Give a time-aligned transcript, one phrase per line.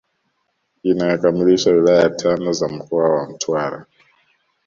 [0.83, 3.85] Inayokamilisha wilaya tano za mkoa wa Mtwara